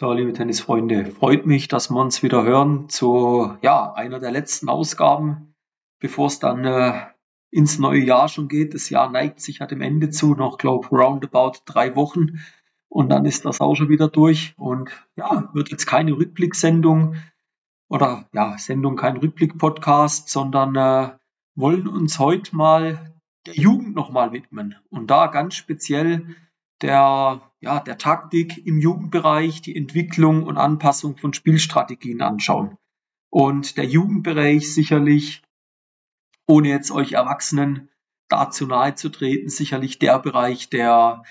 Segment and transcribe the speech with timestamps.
[0.00, 4.70] So, liebe Tennisfreunde, freut mich, dass wir uns wieder hören zu ja, einer der letzten
[4.70, 5.54] Ausgaben,
[5.98, 7.02] bevor es dann äh,
[7.50, 8.72] ins neue Jahr schon geht.
[8.72, 12.40] Das Jahr neigt sich ja dem Ende zu, noch glaube roundabout drei Wochen.
[12.88, 14.54] Und dann ist das auch schon wieder durch.
[14.56, 17.16] Und ja, wird jetzt keine Rückblicksendung
[17.90, 21.10] oder ja, Sendung kein Rückblick-Podcast, sondern äh,
[21.54, 23.12] wollen uns heute mal
[23.44, 24.76] der Jugend nochmal widmen.
[24.88, 26.36] Und da ganz speziell
[26.80, 32.76] der, ja, der Taktik im Jugendbereich, die Entwicklung und Anpassung von Spielstrategien anschauen.
[33.30, 35.42] Und der Jugendbereich sicherlich,
[36.46, 37.90] ohne jetzt euch Erwachsenen
[38.28, 41.22] dazu nahe zu treten, sicherlich der Bereich, der,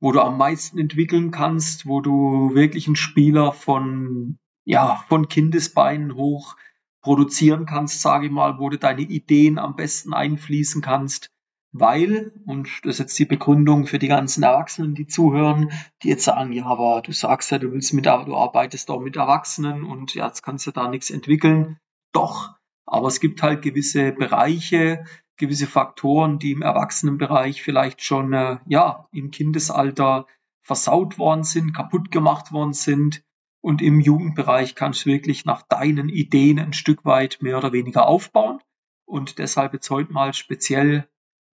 [0.00, 6.14] wo du am meisten entwickeln kannst, wo du wirklich einen Spieler von, ja, von Kindesbeinen
[6.14, 6.56] hoch
[7.02, 11.30] produzieren kannst, sage ich mal, wo du deine Ideen am besten einfließen kannst,
[11.72, 15.70] weil, und das ist jetzt die Begründung für die ganzen Erwachsenen, die zuhören,
[16.02, 19.16] die jetzt sagen, ja, aber du sagst ja, du willst mit, du arbeitest doch mit
[19.16, 21.78] Erwachsenen und ja, jetzt kannst du da nichts entwickeln.
[22.12, 22.54] Doch,
[22.86, 25.04] aber es gibt halt gewisse Bereiche,
[25.36, 30.26] gewisse Faktoren, die im Erwachsenenbereich vielleicht schon, äh, ja, im Kindesalter
[30.62, 33.22] versaut worden sind, kaputt gemacht worden sind.
[33.60, 38.06] Und im Jugendbereich kannst du wirklich nach deinen Ideen ein Stück weit mehr oder weniger
[38.06, 38.60] aufbauen.
[39.04, 41.08] Und deshalb jetzt heute mal speziell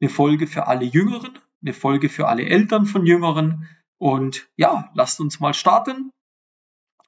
[0.01, 3.67] eine Folge für alle Jüngeren, eine Folge für alle Eltern von Jüngeren.
[3.97, 6.11] Und ja, lasst uns mal starten.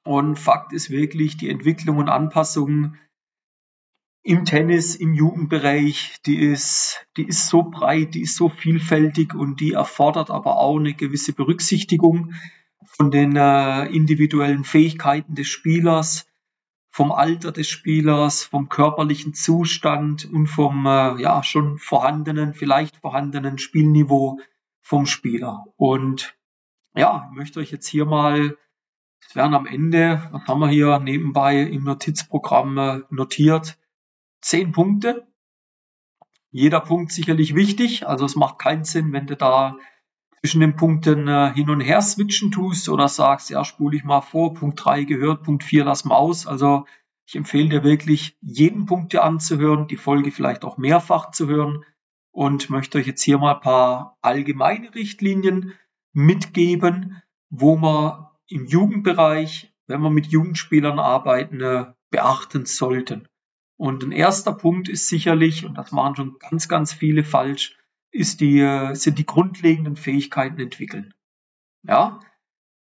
[0.04, 2.96] Und Fakt ist wirklich, die Entwicklung und Anpassung
[4.22, 9.60] im Tennis, im Jugendbereich, die ist, die ist so breit, die ist so vielfältig und
[9.60, 12.32] die erfordert aber auch eine gewisse Berücksichtigung
[12.84, 16.26] von den äh, individuellen Fähigkeiten des Spielers,
[16.94, 23.58] vom Alter des Spielers, vom körperlichen Zustand und vom äh, ja schon vorhandenen, vielleicht vorhandenen
[23.58, 24.38] Spielniveau
[24.80, 25.64] vom Spieler.
[25.74, 26.38] Und
[26.94, 28.56] ja, ich möchte euch jetzt hier mal,
[29.28, 33.76] es werden am Ende, was haben wir hier nebenbei im Notizprogramm äh, notiert,
[34.40, 35.26] zehn Punkte.
[36.52, 39.76] Jeder Punkt sicherlich wichtig, also es macht keinen Sinn, wenn du da
[40.44, 44.20] zwischen den Punkten äh, hin und her switchen tust oder sagst, ja, spule ich mal
[44.20, 46.46] vor, Punkt 3 gehört, Punkt 4 lass mal aus.
[46.46, 46.84] Also
[47.24, 51.82] ich empfehle dir wirklich, jeden Punkt dir anzuhören, die Folge vielleicht auch mehrfach zu hören
[52.30, 55.72] und möchte euch jetzt hier mal ein paar allgemeine Richtlinien
[56.12, 63.28] mitgeben, wo man im Jugendbereich, wenn wir mit Jugendspielern arbeiten, äh, beachten sollten.
[63.78, 67.78] Und ein erster Punkt ist sicherlich, und das machen schon ganz, ganz viele falsch,
[68.14, 71.12] ist die, sind die grundlegenden Fähigkeiten entwickeln.
[71.82, 72.20] Ja,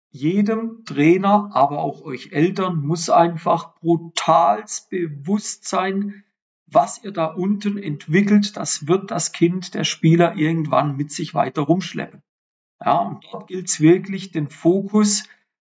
[0.09, 6.23] jedem Trainer, aber auch euch Eltern muss einfach brutal bewusst sein,
[6.65, 11.61] was ihr da unten entwickelt, das wird das Kind, der Spieler irgendwann mit sich weiter
[11.61, 12.23] rumschleppen.
[12.83, 15.25] Ja, und dort gilt es wirklich, den Fokus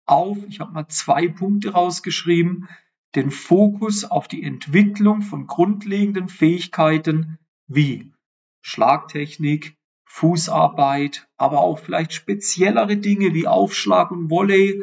[0.07, 2.69] auf, ich habe mal zwei Punkte rausgeschrieben,
[3.15, 8.14] den Fokus auf die Entwicklung von grundlegenden Fähigkeiten wie
[8.67, 9.77] Schlagtechnik,
[10.07, 14.83] Fußarbeit, aber auch vielleicht speziellere Dinge wie Aufschlag und Volley,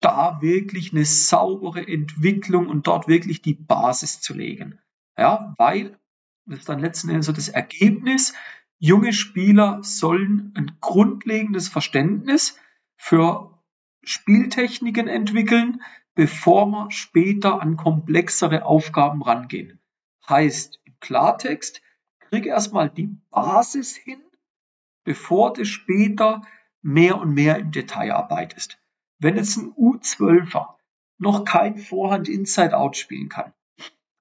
[0.00, 4.80] da wirklich eine saubere Entwicklung und dort wirklich die Basis zu legen.
[5.16, 5.98] Ja, weil,
[6.44, 8.34] das ist dann letzten Endes so das Ergebnis,
[8.78, 12.58] junge Spieler sollen ein grundlegendes Verständnis
[12.96, 13.58] für
[14.02, 15.80] Spieltechniken entwickeln,
[16.14, 19.80] bevor wir später an komplexere Aufgaben rangehen.
[20.28, 21.80] Heißt im Klartext,
[22.30, 24.22] krieg erstmal die Basis hin,
[25.04, 26.42] bevor du später
[26.80, 28.78] mehr und mehr im Detail arbeitest.
[29.18, 30.76] Wenn jetzt ein U12er
[31.18, 33.52] noch kein Vorhand Inside-Out spielen kann,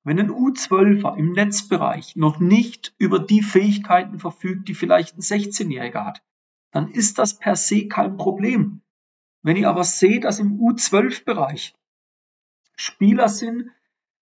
[0.04, 6.04] wenn ein U12er im Netzbereich noch nicht über die Fähigkeiten verfügt, die vielleicht ein 16-Jähriger
[6.04, 6.24] hat,
[6.72, 8.82] dann ist das per se kein Problem.
[9.44, 11.76] Wenn ich aber sehe, dass im U12-Bereich
[12.76, 13.70] Spieler sind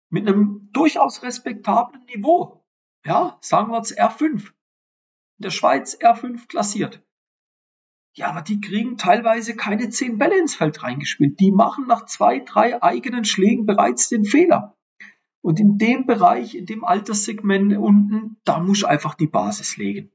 [0.08, 2.65] mit einem durchaus respektablen Niveau,
[3.06, 4.48] ja, sagen wir jetzt R5.
[5.38, 7.02] In der Schweiz R5 klassiert.
[8.14, 11.38] Ja, aber die kriegen teilweise keine zehn Bälle ins Feld reingespielt.
[11.38, 14.74] Die machen nach zwei, drei eigenen Schlägen bereits den Fehler.
[15.42, 20.10] Und in dem Bereich, in dem Alterssegment unten, da muss einfach die Basis legen.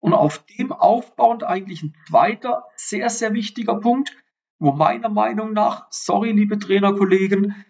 [0.00, 4.14] Und auf dem aufbauend eigentlich ein zweiter sehr, sehr wichtiger Punkt,
[4.58, 7.64] wo meiner Meinung nach, sorry, liebe Trainerkollegen,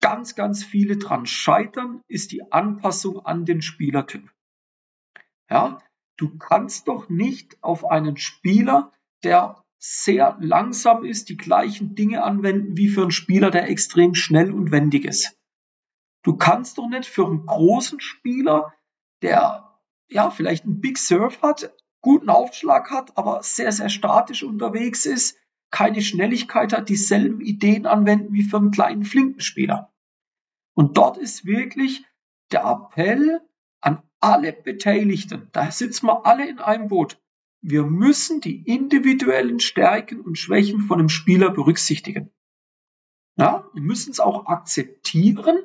[0.00, 4.30] ganz, ganz viele dran scheitern, ist die Anpassung an den Spielertyp.
[5.48, 5.82] Ja,
[6.16, 8.92] du kannst doch nicht auf einen Spieler,
[9.24, 14.52] der sehr langsam ist, die gleichen Dinge anwenden wie für einen Spieler, der extrem schnell
[14.52, 15.38] und wendig ist.
[16.22, 18.74] Du kannst doch nicht für einen großen Spieler,
[19.22, 25.06] der ja vielleicht einen Big Surf hat, guten Aufschlag hat, aber sehr, sehr statisch unterwegs
[25.06, 25.38] ist,
[25.70, 29.92] keine Schnelligkeit hat, dieselben Ideen anwenden wie für einen kleinen Flinkenspieler.
[30.74, 32.04] Und dort ist wirklich
[32.52, 33.40] der Appell
[33.80, 37.20] an alle Beteiligten, da sitzen wir alle in einem Boot.
[37.62, 42.30] Wir müssen die individuellen Stärken und Schwächen von einem Spieler berücksichtigen.
[43.36, 45.58] Ja, wir müssen es auch akzeptieren,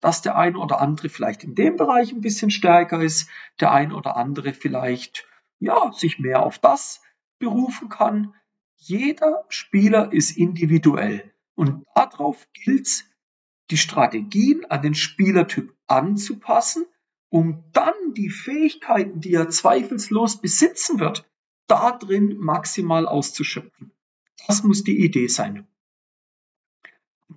[0.00, 3.28] dass der eine oder andere vielleicht in dem Bereich ein bisschen stärker ist,
[3.60, 5.26] der eine oder andere vielleicht
[5.58, 7.02] ja, sich mehr auf das
[7.38, 8.34] berufen kann.
[8.82, 13.04] Jeder Spieler ist individuell und darauf gilt es,
[13.70, 16.86] die Strategien an den Spielertyp anzupassen,
[17.28, 21.30] um dann die Fähigkeiten, die er zweifellos besitzen wird,
[21.68, 23.92] da drin maximal auszuschöpfen.
[24.46, 25.68] Das muss die Idee sein.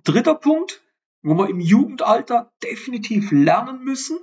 [0.02, 0.82] Dritter Punkt,
[1.22, 4.18] wo wir im Jugendalter definitiv lernen müssen,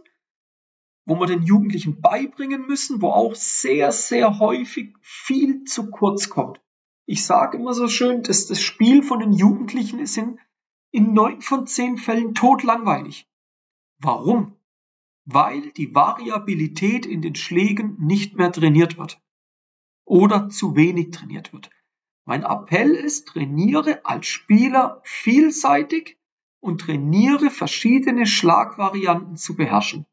[1.05, 6.59] wo wir den Jugendlichen beibringen müssen, wo auch sehr, sehr häufig viel zu kurz kommt.
[7.05, 10.39] Ich sage immer so schön, dass das Spiel von den Jugendlichen ist in,
[10.91, 13.27] in neun von zehn Fällen totlangweilig.
[13.99, 14.55] Warum?
[15.25, 19.21] Weil die Variabilität in den Schlägen nicht mehr trainiert wird.
[20.05, 21.69] Oder zu wenig trainiert wird.
[22.25, 26.17] Mein Appell ist, trainiere als Spieler vielseitig
[26.59, 30.05] und trainiere verschiedene Schlagvarianten zu beherrschen.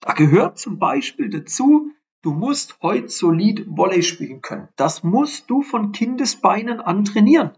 [0.00, 4.68] Da gehört zum Beispiel dazu, du musst heute solid Volley spielen können.
[4.76, 7.52] Das musst du von Kindesbeinen an trainieren.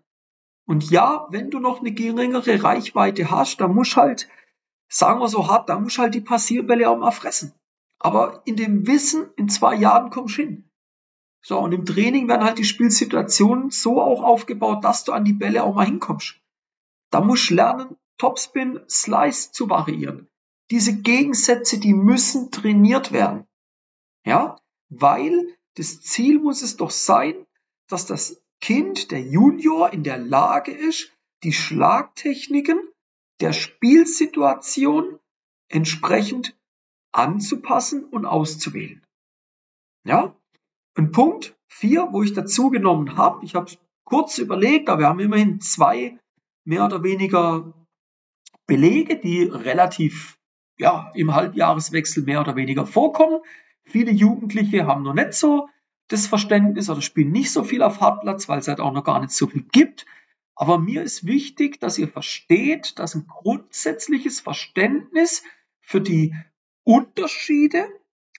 [0.66, 4.28] Und ja, wenn du noch eine geringere Reichweite hast, dann musst halt,
[4.88, 7.55] sagen wir so hart, da musst halt die Passierbälle auch mal fressen.
[7.99, 10.70] Aber in dem Wissen, in zwei Jahren kommst du hin.
[11.43, 15.32] So, und im Training werden halt die Spielsituationen so auch aufgebaut, dass du an die
[15.32, 16.38] Bälle auch mal hinkommst.
[17.10, 20.28] Da musst du lernen, Topspin, Slice zu variieren.
[20.70, 23.48] Diese Gegensätze, die müssen trainiert werden.
[24.29, 24.61] Ja,
[24.91, 27.47] weil das Ziel muss es doch sein,
[27.89, 31.11] dass das Kind, der Junior in der Lage ist,
[31.45, 32.79] die Schlagtechniken
[33.41, 35.19] der Spielsituation
[35.71, 36.55] entsprechend
[37.11, 39.03] anzupassen und auszuwählen.
[40.05, 40.37] Ja,
[40.95, 43.73] ein Punkt vier, wo ich dazu genommen habe, ich habe
[44.05, 46.19] kurz überlegt, aber wir haben immerhin zwei
[46.67, 47.73] mehr oder weniger
[48.67, 50.39] Belege, die relativ
[50.77, 53.41] ja, im Halbjahreswechsel mehr oder weniger vorkommen.
[53.88, 55.69] Viele Jugendliche haben noch nicht so
[56.08, 59.20] das Verständnis oder spielen nicht so viel auf Hartplatz, weil es halt auch noch gar
[59.20, 60.06] nicht so viel gibt.
[60.55, 65.43] Aber mir ist wichtig, dass ihr versteht, dass ein grundsätzliches Verständnis
[65.81, 66.35] für die
[66.85, 67.87] Unterschiede,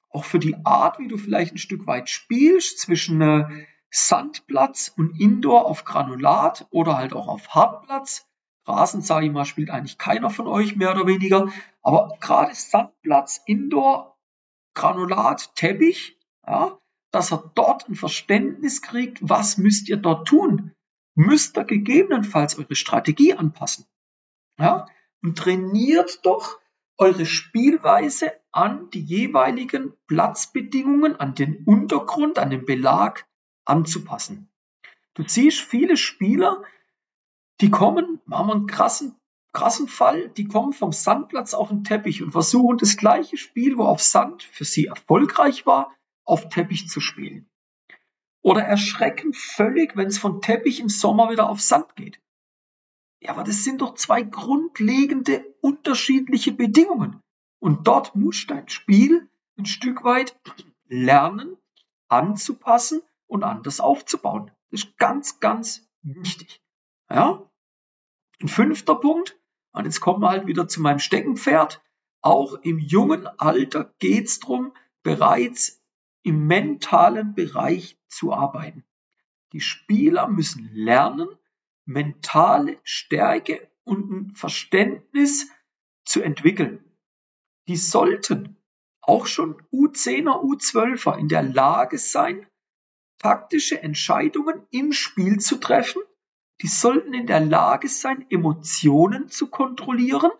[0.09, 3.45] auch für die Art, wie du vielleicht ein Stück weit spielst, zwischen äh,
[3.89, 8.27] Sandplatz und Indoor auf Granulat oder halt auch auf Hartplatz,
[8.65, 11.47] Rasen, sage ich mal, spielt eigentlich keiner von euch mehr oder weniger.
[11.81, 14.18] Aber gerade Sandplatz, Indoor,
[14.79, 16.17] Granulat, Teppich,
[16.47, 16.79] ja,
[17.11, 20.71] dass er dort ein Verständnis kriegt, was müsst ihr dort tun?
[21.15, 23.85] Müsst ihr gegebenenfalls eure Strategie anpassen?
[24.57, 24.85] Ja,
[25.21, 26.59] und trainiert doch
[26.97, 33.27] eure Spielweise an die jeweiligen Platzbedingungen, an den Untergrund, an den Belag
[33.65, 34.49] anzupassen.
[35.13, 36.63] Du siehst viele Spieler,
[37.59, 39.18] die kommen, machen wir einen krassen,
[39.51, 43.83] krassen Fall, die kommen vom Sandplatz auf den Teppich und versuchen das gleiche Spiel, wo
[43.83, 47.49] auf Sand für sie erfolgreich war, auf Teppich zu spielen.
[48.41, 52.21] Oder erschrecken völlig, wenn es von Teppich im Sommer wieder auf Sand geht.
[53.21, 57.21] Ja, aber das sind doch zwei grundlegende unterschiedliche Bedingungen.
[57.59, 60.39] Und dort muss dein Spiel ein Stück weit
[60.87, 61.57] lernen,
[62.07, 64.51] anzupassen und anders aufzubauen.
[64.71, 66.61] Das ist ganz, ganz wichtig.
[67.09, 67.43] Ja?
[68.41, 69.38] Ein fünfter Punkt,
[69.71, 71.81] und jetzt kommen wir halt wieder zu meinem Steckenpferd.
[72.21, 74.73] Auch im jungen Alter geht es darum,
[75.03, 75.81] bereits
[76.23, 78.83] im mentalen Bereich zu arbeiten.
[79.53, 81.29] Die Spieler müssen lernen,
[81.85, 85.49] mentale Stärke und ein Verständnis
[86.03, 86.83] zu entwickeln.
[87.67, 88.57] Die sollten
[89.01, 92.45] auch schon U10er, U12er in der Lage sein,
[93.17, 96.01] taktische Entscheidungen im Spiel zu treffen
[96.61, 100.31] die sollten in der Lage sein, Emotionen zu kontrollieren.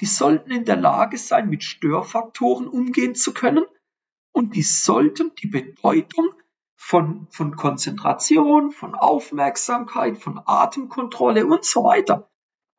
[0.00, 3.64] Die sollten in der Lage sein, mit Störfaktoren umgehen zu können.
[4.32, 6.30] Und die sollten die Bedeutung
[6.74, 12.28] von, von Konzentration, von Aufmerksamkeit, von Atemkontrolle und so weiter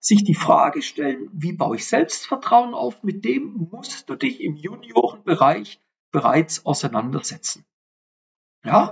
[0.03, 3.03] sich die Frage stellen, wie baue ich Selbstvertrauen auf?
[3.03, 7.65] Mit dem musst du dich im Juniorenbereich bereits auseinandersetzen.
[8.65, 8.91] Ja,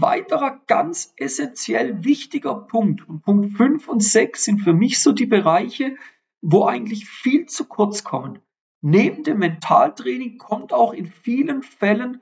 [0.00, 5.26] weiterer ganz essentiell wichtiger Punkt, und Punkt 5 und 6 sind für mich so die
[5.26, 5.96] Bereiche,
[6.42, 8.40] wo eigentlich viel zu kurz kommen.
[8.80, 12.20] Neben dem Mentaltraining kommt auch in vielen Fällen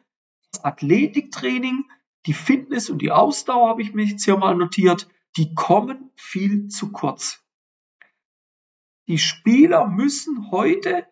[0.52, 1.84] das Athletiktraining,
[2.26, 6.68] die Fitness und die Ausdauer habe ich mir jetzt hier mal notiert, die kommen viel
[6.68, 7.42] zu kurz.
[9.08, 11.06] Die Spieler müssen heute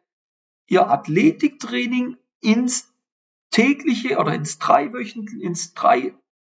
[0.69, 2.93] ihr Athletiktraining ins
[3.51, 6.15] tägliche oder ins dreiwöchentliche, ins drei,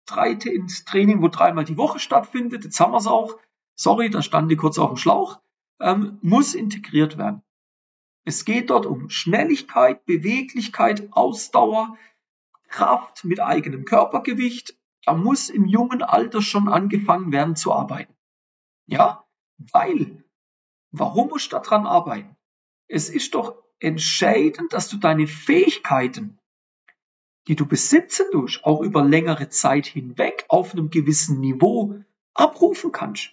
[0.06, 3.38] drei, ins Training, wo dreimal die Woche stattfindet, jetzt haben wir es auch,
[3.76, 5.40] sorry, da standen die kurz auf dem Schlauch,
[5.80, 7.44] ähm, muss integriert werden.
[8.24, 11.98] Es geht dort um Schnelligkeit, Beweglichkeit, Ausdauer,
[12.68, 14.78] Kraft mit eigenem Körpergewicht.
[15.04, 18.14] Da muss im jungen Alter schon angefangen werden zu arbeiten.
[18.86, 19.26] Ja,
[19.58, 20.24] weil,
[20.92, 22.36] warum muss du daran arbeiten?
[22.88, 26.38] Es ist doch entscheidend, dass du deine Fähigkeiten,
[27.48, 31.96] die du besitzen tust, auch über längere Zeit hinweg auf einem gewissen Niveau
[32.34, 33.32] abrufen kannst.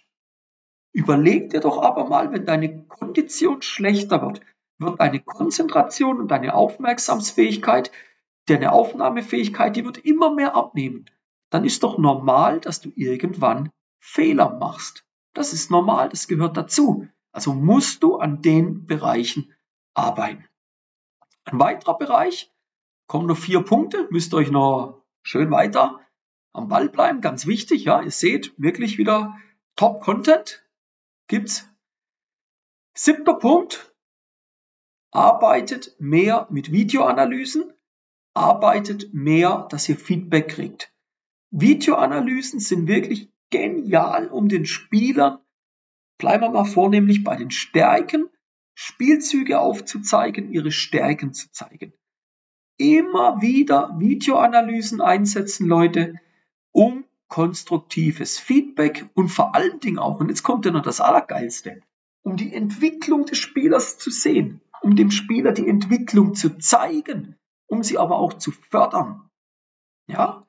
[0.92, 4.40] Überleg dir doch aber mal, wenn deine Kondition schlechter wird,
[4.78, 7.90] wird deine Konzentration und deine Aufmerksamsfähigkeit,
[8.46, 11.06] deine Aufnahmefähigkeit, die wird immer mehr abnehmen.
[11.50, 15.04] Dann ist doch normal, dass du irgendwann Fehler machst.
[15.34, 17.06] Das ist normal, das gehört dazu.
[17.32, 19.54] Also musst du an den Bereichen
[19.94, 20.44] arbeiten.
[21.44, 22.52] Ein weiterer Bereich,
[23.08, 26.00] kommen noch vier Punkte, müsst euch noch schön weiter
[26.52, 29.36] am Ball bleiben, ganz wichtig, ja, ihr seht wirklich wieder
[29.76, 30.64] Top-Content
[31.28, 31.68] gibt's.
[32.94, 33.94] Siebter Punkt,
[35.12, 37.72] arbeitet mehr mit Videoanalysen,
[38.34, 40.92] arbeitet mehr, dass ihr Feedback kriegt.
[41.50, 45.38] Videoanalysen sind wirklich genial, um den Spielern,
[46.18, 48.28] bleiben wir mal vornehmlich bei den Stärken,
[48.74, 51.92] Spielzüge aufzuzeigen, ihre Stärken zu zeigen.
[52.78, 56.14] Immer wieder Videoanalysen einsetzen, Leute,
[56.72, 61.82] um konstruktives Feedback und vor allen Dingen auch, und jetzt kommt ja noch das Allergeilste,
[62.22, 67.82] um die Entwicklung des Spielers zu sehen, um dem Spieler die Entwicklung zu zeigen, um
[67.82, 69.28] sie aber auch zu fördern.
[70.06, 70.46] Ja?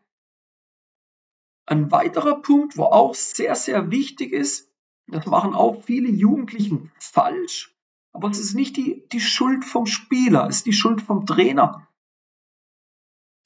[1.66, 4.72] Ein weiterer Punkt, wo auch sehr, sehr wichtig ist,
[5.08, 7.76] das machen auch viele Jugendlichen falsch,
[8.14, 11.88] aber es ist nicht die, die Schuld vom Spieler, es ist die Schuld vom Trainer.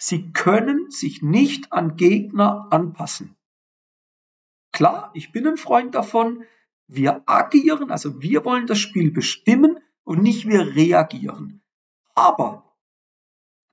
[0.05, 3.37] Sie können sich nicht an Gegner anpassen.
[4.73, 6.43] Klar, ich bin ein Freund davon,
[6.87, 11.61] wir agieren, also wir wollen das Spiel bestimmen und nicht wir reagieren.
[12.15, 12.75] Aber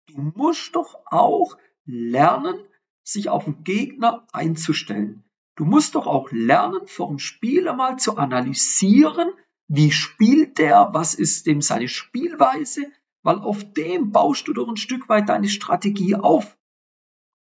[0.07, 2.65] du musst doch auch lernen,
[3.03, 5.25] sich auf den Gegner einzustellen.
[5.57, 9.33] Du musst doch auch lernen, vor dem Spiel einmal zu analysieren,
[9.67, 12.87] wie spielt der, was ist dem seine Spielweise,
[13.23, 16.59] weil auf dem baust du doch ein Stück weit deine Strategie auf.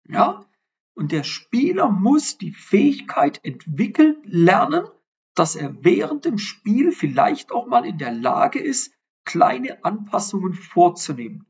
[0.08, 0.46] Ja?
[0.94, 4.88] Und der Spieler muss die Fähigkeit entwickeln, lernen,
[5.34, 8.94] dass er während dem Spiel vielleicht auch mal in der Lage ist,
[9.26, 11.46] kleine Anpassungen vorzunehmen.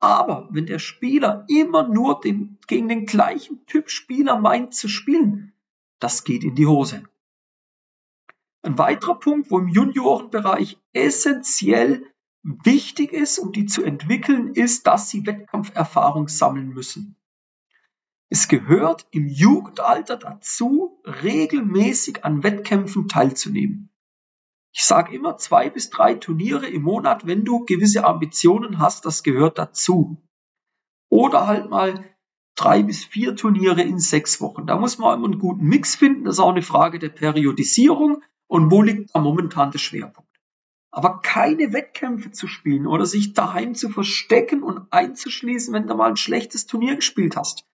[0.00, 5.52] Aber wenn der Spieler immer nur den, gegen den gleichen Typ Spieler meint zu spielen,
[5.98, 7.04] das geht in die Hose.
[8.62, 12.06] Ein weiterer Punkt, wo im Juniorenbereich essentiell
[12.42, 17.16] wichtig ist, um die zu entwickeln, ist, dass sie Wettkampferfahrung sammeln müssen.
[18.28, 23.90] Es gehört im Jugendalter dazu, regelmäßig an Wettkämpfen teilzunehmen.
[24.72, 29.24] Ich sage immer zwei bis drei Turniere im Monat, wenn du gewisse Ambitionen hast, das
[29.24, 30.16] gehört dazu.
[31.08, 32.04] Oder halt mal
[32.54, 34.66] drei bis vier Turniere in sechs Wochen.
[34.66, 36.24] Da muss man immer einen guten Mix finden.
[36.24, 40.29] Das ist auch eine Frage der Periodisierung und wo liegt da momentan der Schwerpunkt.
[40.92, 46.10] Aber keine Wettkämpfe zu spielen oder sich daheim zu verstecken und einzuschließen, wenn du mal
[46.10, 47.64] ein schlechtes Turnier gespielt hast,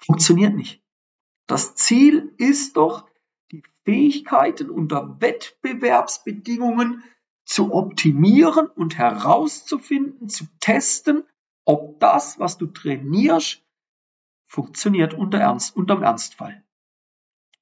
[0.00, 0.82] funktioniert nicht.
[1.46, 3.06] Das Ziel ist doch,
[3.50, 7.02] die Fähigkeiten unter Wettbewerbsbedingungen
[7.44, 11.24] zu optimieren und herauszufinden, zu testen,
[11.64, 13.62] ob das, was du trainierst,
[14.46, 16.64] funktioniert unter Ernst, unterm Ernstfall.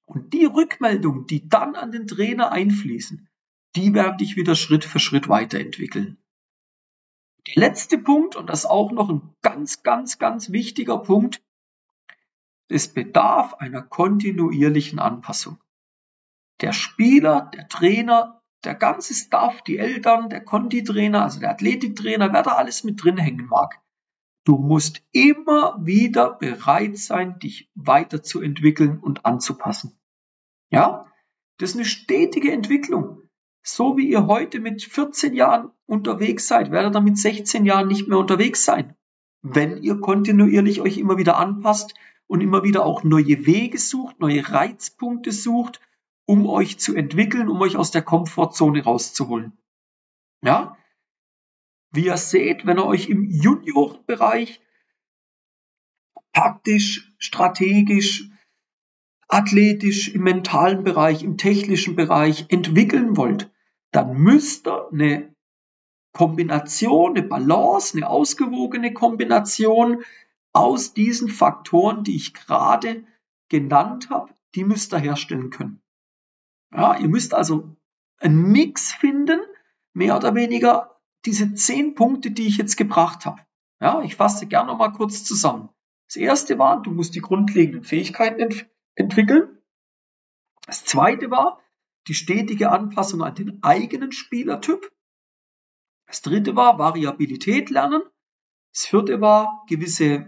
[0.05, 3.28] Und die Rückmeldungen, die dann an den Trainer einfließen,
[3.79, 6.19] die werden dich wieder Schritt für Schritt weiterentwickeln.
[7.47, 11.43] Der letzte Punkt, und das ist auch noch ein ganz, ganz, ganz wichtiger Punkt,
[12.69, 15.59] es bedarf einer kontinuierlichen Anpassung.
[16.61, 22.43] Der Spieler, der Trainer, der ganze Staff, die Eltern, der Conti-Trainer, also der Athletiktrainer, wer
[22.43, 23.81] da alles mit drin hängen mag.
[24.45, 29.97] Du musst immer wieder bereit sein, dich weiterzuentwickeln und anzupassen.
[30.71, 31.07] Ja,
[31.59, 33.28] das ist eine stetige Entwicklung.
[33.63, 38.09] So wie ihr heute mit 14 Jahren unterwegs seid, werdet ihr mit 16 Jahren nicht
[38.09, 38.95] mehr unterwegs sein.
[39.43, 41.95] Wenn ihr kontinuierlich euch immer wieder anpasst
[42.27, 45.81] und immer wieder auch neue Wege sucht, neue Reizpunkte sucht,
[46.27, 49.57] um euch zu entwickeln, um euch aus der Komfortzone rauszuholen.
[50.43, 50.77] Ja?
[51.91, 54.61] Wie ihr seht, wenn ihr euch im Juniorenbereich
[56.33, 58.29] praktisch strategisch,
[59.29, 63.51] athletisch, im mentalen Bereich, im technischen Bereich entwickeln wollt,
[63.93, 65.35] dann müsst ihr eine
[66.13, 70.03] Kombination, eine Balance, eine ausgewogene Kombination
[70.53, 73.05] aus diesen Faktoren, die ich gerade
[73.49, 75.81] genannt habe, die müsst ihr herstellen können.
[76.73, 77.77] Ja, ihr müsst also
[78.19, 79.41] einen Mix finden,
[79.93, 83.43] mehr oder weniger diese zehn Punkte, die ich jetzt gebracht habe.
[83.81, 85.69] Ja, ich fasse gerne noch mal kurz zusammen.
[86.09, 88.67] Das erste war, du musst die grundlegenden Fähigkeiten ent
[88.99, 89.59] entwickeln.
[90.67, 91.61] Das zweite war,
[92.09, 94.91] die stetige Anpassung an den eigenen Spielertyp.
[96.07, 98.03] Das dritte war Variabilität lernen.
[98.73, 100.27] Das vierte war gewisse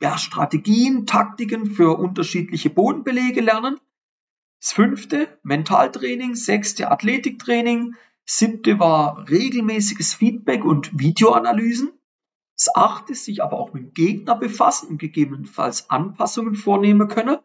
[0.00, 3.78] ja, Strategien, Taktiken für unterschiedliche Bodenbelege lernen.
[4.60, 7.94] Das fünfte Mentaltraining, sechste Athletiktraining,
[8.24, 11.92] siebte war regelmäßiges Feedback und Videoanalysen.
[12.56, 17.38] Das achte sich aber auch mit dem Gegner befassen und gegebenenfalls Anpassungen vornehmen können.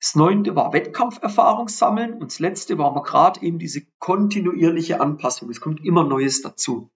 [0.00, 5.50] Das neunte war Wettkampferfahrung sammeln und das letzte war aber gerade eben diese kontinuierliche Anpassung.
[5.50, 6.90] Es kommt immer Neues dazu.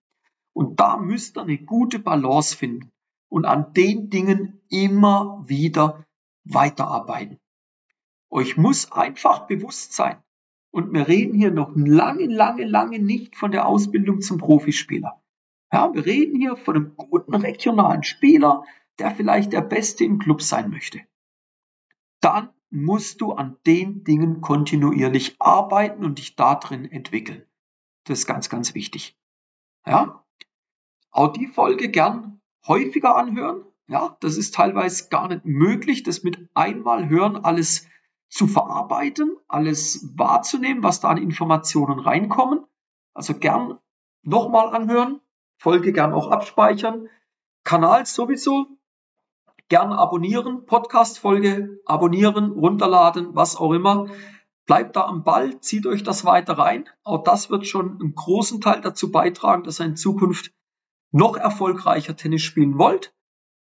[0.52, 2.92] Und da müsst ihr eine gute Balance finden
[3.28, 6.04] und an den Dingen immer wieder
[6.44, 7.38] weiterarbeiten.
[8.30, 10.22] Euch muss einfach bewusst sein.
[10.70, 15.20] Und wir reden hier noch lange, lange, lange nicht von der Ausbildung zum Profispieler.
[15.72, 18.64] Ja, wir reden hier von einem guten regionalen Spieler,
[18.98, 21.00] der vielleicht der Beste im Club sein möchte.
[22.20, 27.44] Dann musst du an den Dingen kontinuierlich arbeiten und dich darin entwickeln.
[28.04, 29.16] Das ist ganz, ganz wichtig.
[29.86, 30.24] Ja?
[31.10, 33.64] Auch die Folge gern häufiger anhören.
[33.88, 37.88] Ja, das ist teilweise gar nicht möglich, das mit einmal hören alles
[38.30, 42.64] zu verarbeiten, alles wahrzunehmen, was da an Informationen reinkommen.
[43.12, 43.78] Also gern
[44.22, 45.20] nochmal anhören,
[45.58, 47.08] Folge gern auch abspeichern.
[47.64, 48.66] Kanal sowieso
[49.72, 54.10] Gern abonnieren, Podcast-Folge abonnieren, runterladen, was auch immer.
[54.66, 56.90] Bleibt da am Ball, zieht euch das weiter rein.
[57.04, 60.52] Auch das wird schon einen großen Teil dazu beitragen, dass ihr in Zukunft
[61.10, 63.14] noch erfolgreicher Tennis spielen wollt.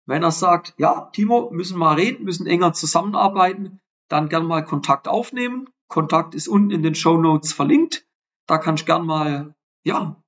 [0.08, 5.08] Wenn er sagt, ja, Timo, müssen mal reden, müssen enger zusammenarbeiten, dann gern mal Kontakt
[5.08, 5.70] aufnehmen.
[5.90, 8.08] Kontakt ist unten in den Show Notes verlinkt.
[8.48, 10.20] Da kannst du gern mal, ja,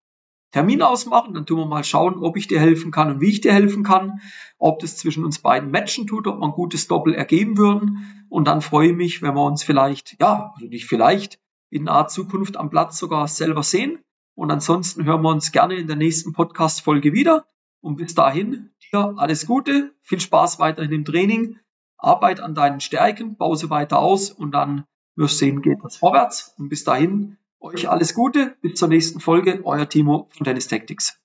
[0.51, 3.41] Termin ausmachen, dann tun wir mal schauen, ob ich dir helfen kann und wie ich
[3.41, 4.19] dir helfen kann,
[4.57, 8.25] ob das zwischen uns beiden matchen tut, ob wir ein gutes Doppel ergeben würden.
[8.29, 12.07] Und dann freue ich mich, wenn wir uns vielleicht, ja, also nicht vielleicht, in naher
[12.07, 13.99] Zukunft am Platz sogar selber sehen.
[14.35, 17.45] Und ansonsten hören wir uns gerne in der nächsten Podcast-Folge wieder.
[17.79, 21.59] Und bis dahin, dir alles Gute, viel Spaß weiterhin im Training,
[21.97, 24.85] Arbeit an deinen Stärken, baue sie weiter aus und dann
[25.15, 26.53] wirst du sehen, geht das vorwärts.
[26.57, 31.21] Und bis dahin, euch alles Gute, bis zur nächsten Folge, euer Timo von Tennis Tactics.